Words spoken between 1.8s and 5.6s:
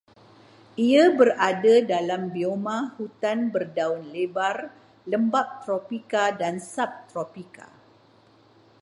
dalam bioma hutan berdaun lebar lembap